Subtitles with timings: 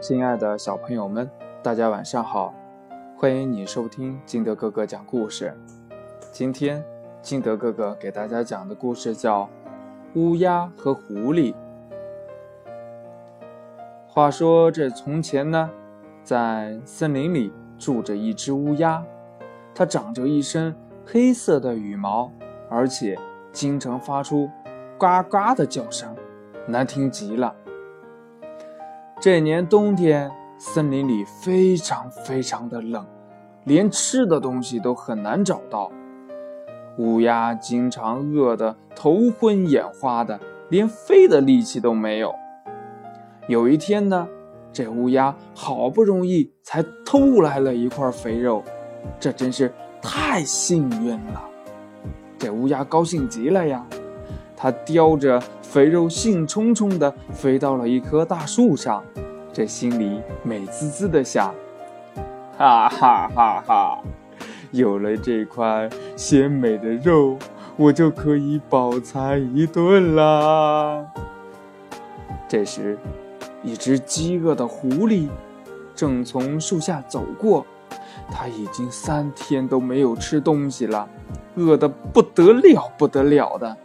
[0.00, 1.30] 亲爱的小朋友们，
[1.62, 2.54] 大家晚上好！
[3.18, 5.54] 欢迎你收听金德哥哥讲故事。
[6.32, 6.82] 今天
[7.20, 9.42] 金德哥哥给大家讲的故事叫
[10.14, 11.52] 《乌鸦和狐狸》。
[14.08, 15.68] 话说这从前呢，
[16.24, 19.04] 在森林里住着一只乌鸦，
[19.74, 20.74] 它长着一身
[21.04, 22.32] 黑色的羽毛，
[22.70, 23.18] 而且
[23.52, 24.48] 经常发出
[24.96, 26.16] 呱呱的叫声，
[26.66, 27.54] 难听极了。
[29.20, 33.04] 这年冬天，森林里非常非常的冷，
[33.64, 35.92] 连吃的东西都很难找到。
[36.96, 42.34] 乌鸦经常饿得头昏眼花的，连飞的力气都没有。
[43.46, 44.26] 有一天呢，
[44.72, 48.64] 这乌鸦好不容易才偷来了一块肥肉，
[49.18, 51.44] 这真是太幸运了。
[52.38, 53.84] 这乌鸦高兴极了呀，
[54.56, 55.38] 它叼着
[55.70, 59.04] 肥肉，兴冲冲地飞到了一棵大树上。
[59.52, 61.54] 这心里美滋滋的想
[62.58, 63.98] ：“哈哈哈哈！
[64.72, 67.38] 有了这块鲜美的肉，
[67.76, 71.06] 我就可以饱餐一顿啦。”
[72.48, 72.98] 这时，
[73.62, 75.28] 一只饥饿的狐狸
[75.94, 77.64] 正从树下走过，
[78.32, 81.08] 它已经三天都没有吃东西了，
[81.54, 83.76] 饿得不得了不得了的。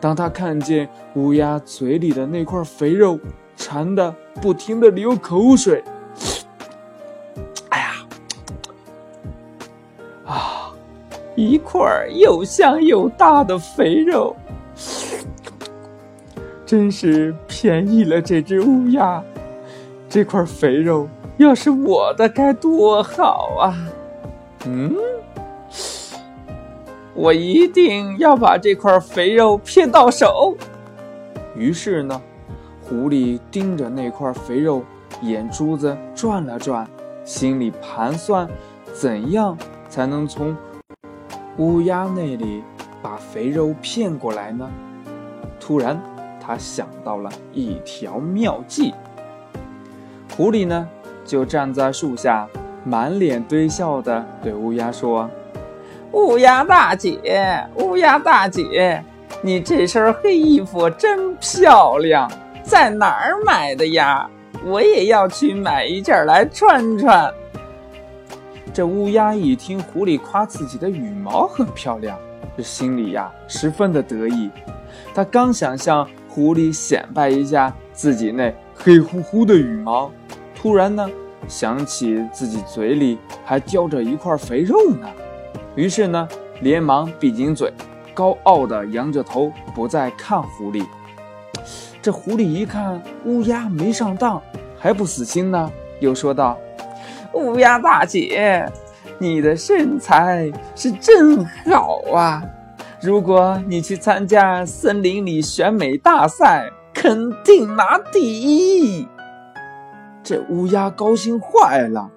[0.00, 3.18] 当他看见乌鸦嘴里的那块肥肉，
[3.54, 5.84] 馋的不停的流口水，
[7.68, 7.92] 哎呀，
[10.24, 10.72] 啊，
[11.36, 14.34] 一块又香又大的肥肉，
[16.64, 19.22] 真是便宜了这只乌鸦。
[20.08, 21.06] 这块肥肉
[21.36, 23.76] 要是我的该多好啊！
[24.66, 24.96] 嗯，
[27.14, 30.56] 我一定要把这块肥肉骗到手。
[31.56, 32.20] 于是呢。
[32.82, 34.82] 狐狸盯着那块肥肉，
[35.22, 36.84] 眼珠子转了转，
[37.24, 38.48] 心里盘算：
[38.92, 39.56] 怎样
[39.88, 40.56] 才能从
[41.58, 42.64] 乌鸦那里
[43.00, 44.68] 把肥肉骗过来呢？
[45.60, 46.02] 突然，
[46.40, 48.92] 他想到了一条妙计。
[50.36, 50.88] 狐狸呢，
[51.24, 52.48] 就站在树下，
[52.82, 55.30] 满脸堆笑的对乌鸦说
[56.12, 59.02] ：“乌鸦大姐，乌鸦大姐，
[59.42, 62.30] 你这身黑衣服真漂亮。”
[62.62, 64.28] 在哪儿买的呀？
[64.64, 67.32] 我也要去买一件来穿穿。
[68.72, 72.18] 这乌鸦一听狐狸夸自己的羽毛很漂亮，
[72.56, 74.50] 这心里呀十分的得意。
[75.14, 80.12] 他刚想向狐狸显摆一下自己那黑乎乎的羽毛，
[80.54, 81.08] 突然呢
[81.48, 85.08] 想起自己嘴里还叼着一块肥肉呢，
[85.74, 86.28] 于是呢
[86.60, 87.72] 连忙闭紧嘴，
[88.12, 90.84] 高傲的扬着头，不再看狐狸。
[92.02, 94.40] 这狐狸一看乌鸦没上当，
[94.78, 95.70] 还不死心呢，
[96.00, 96.58] 又说道
[97.34, 98.66] ：“乌鸦大姐，
[99.18, 102.42] 你的身材是真好啊！
[103.02, 109.06] 如果你去参加森林里选美大赛，肯定拿第一。”
[110.24, 112.10] 这乌鸦高兴坏了，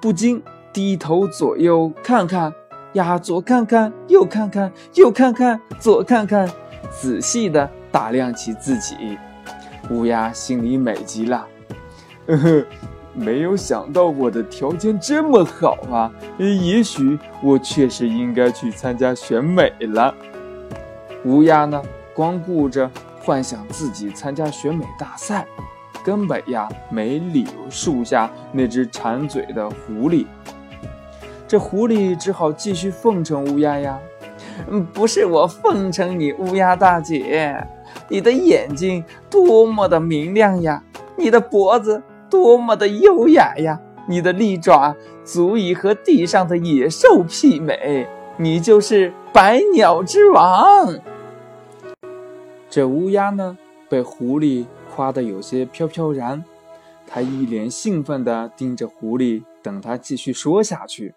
[0.00, 0.42] 不禁
[0.72, 2.52] 低头左右看看，
[2.96, 6.48] 呀，左看看，右看看，右看看，左看看，
[6.90, 7.70] 仔细的。
[7.92, 9.16] 打量起自己，
[9.88, 11.46] 乌鸦心里美极了。
[12.26, 12.64] 呵呵，
[13.14, 16.12] 没有想到我的条件这么好啊！
[16.38, 20.14] 也许我确实应该去参加选美了。
[21.24, 21.82] 乌鸦呢，
[22.14, 22.90] 光顾着
[23.22, 25.46] 幻想自己参加选美大赛，
[26.04, 30.26] 根本呀没理树下那只馋嘴的狐狸。
[31.48, 33.98] 这狐狸只好继续奉承乌鸦呀。
[34.68, 37.66] 嗯，不是我奉承你，乌鸦大姐。
[38.08, 40.82] 你的眼睛多么的明亮呀！
[41.16, 43.80] 你的脖子多么的优雅呀！
[44.08, 48.06] 你的利爪足以和地上的野兽媲美，
[48.36, 50.98] 你就是百鸟之王。
[52.68, 53.56] 这乌鸦呢，
[53.88, 56.44] 被狐狸夸得有些飘飘然，
[57.06, 61.14] 它一脸兴奋地盯着狐狸，等他继续说下去。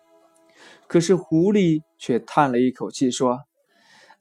[0.89, 3.44] 可是狐狸却叹了一口气说：“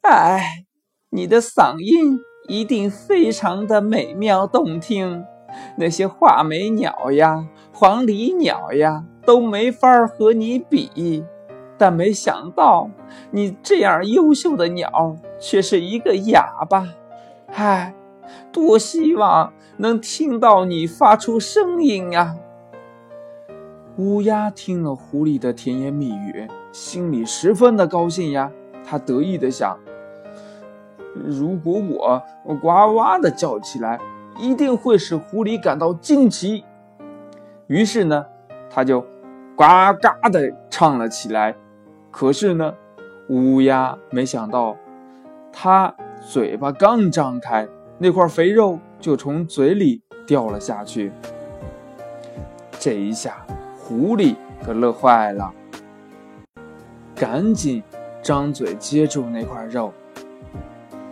[0.07, 0.65] 哎，
[1.11, 5.23] 你的嗓音……”一定非常的美妙动听，
[5.77, 11.23] 那些画眉鸟呀、黄鹂鸟呀都没法和你比。
[11.77, 12.91] 但没想到
[13.33, 16.89] 你这样优秀的鸟却是一个哑巴，
[17.49, 17.95] 唉，
[18.51, 22.35] 多希望能听到你发出声音呀！
[23.99, 28.49] 乌鸦听了狐狸的甜言蜜语，心里十分的高兴呀，
[28.85, 29.77] 他得意的想。
[31.17, 32.23] 如果我
[32.55, 33.99] 呱呱的叫起来，
[34.39, 36.65] 一定会使狐狸感到惊奇，
[37.67, 38.25] 于是呢，
[38.71, 39.01] 他就
[39.57, 39.65] 呱
[40.23, 41.57] 呱的唱了起来。
[42.13, 42.73] 可是呢，
[43.29, 44.77] 乌鸦没想到，
[45.53, 45.93] 它
[46.25, 47.67] 嘴巴刚张开，
[47.99, 51.11] 那块肥肉就从嘴里掉了下去。
[52.79, 53.45] 这一下，
[53.89, 55.51] 狐狸可乐坏了，
[57.15, 57.83] 赶紧
[58.21, 59.91] 张嘴接住那块肉。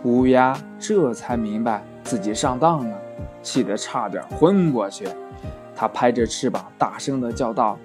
[0.03, 2.95] 乌鸦这才明白自己上当了，
[3.41, 5.07] 气得差点昏过去。
[5.75, 7.79] 他拍着翅膀，大声地叫道：“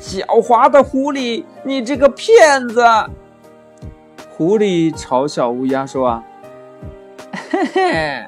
[0.00, 2.82] 狡猾的狐狸，你这个骗子！”
[4.32, 6.22] 狐狸嘲笑乌鸦说
[7.50, 8.24] ：“嘿嘿，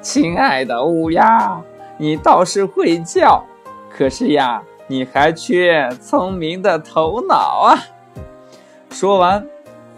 [0.00, 1.62] 亲爱的乌鸦，
[1.98, 3.44] 你倒是会叫，
[3.88, 4.60] 可是呀，
[4.92, 7.80] 你还缺聪明的头脑啊！”
[8.92, 9.42] 说完，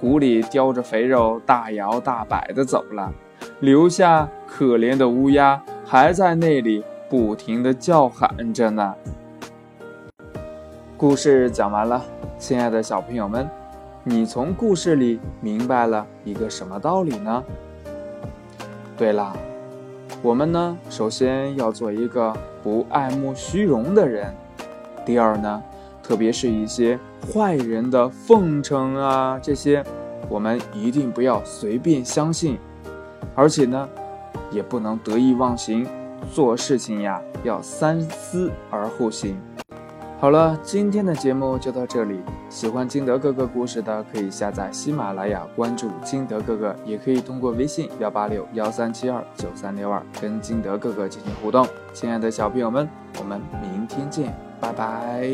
[0.01, 3.13] 狐狸叼着肥肉，大摇大摆地走了，
[3.59, 6.85] 留下可怜的乌鸦还在那里。
[7.11, 8.95] 不停的叫喊着呢。
[10.97, 12.03] 故事讲完了，
[12.39, 13.49] 亲爱的小朋友们，
[14.05, 17.45] 你从故事里明白了一个什么道理呢？
[18.97, 19.37] 对了，
[20.23, 22.33] 我们呢，首先要做一个
[22.63, 24.33] 不爱慕虚荣的人。
[25.05, 25.63] 第二呢，
[26.03, 26.99] 特别是一些
[27.33, 29.85] 坏人的奉承啊，这些
[30.29, 32.59] 我们一定不要随便相信，
[33.35, 33.89] 而且呢，
[34.51, 35.87] 也不能得意忘形。
[36.33, 39.37] 做事情呀，要三思而后行。
[40.25, 42.19] 好了，今天的节目就到这里。
[42.49, 51.69] 喜欢金德哥哥故事的，可以下载喜马拉雅，关注金德哥哥，也可以通过微信幺八六幺三七二九三六二跟金德哥哥进行互动。
[51.93, 52.89] 亲爱的小朋友们，
[53.19, 55.29] 我们明天见，拜拜。